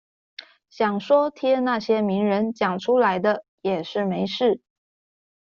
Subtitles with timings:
[0.71, 4.59] 想說貼那些名人講出來的也是沒事